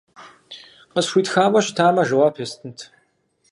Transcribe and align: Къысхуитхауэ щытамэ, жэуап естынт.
Къысхуитхауэ 0.93 1.59
щытамэ, 1.65 2.03
жэуап 2.07 2.35
естынт. 2.43 2.79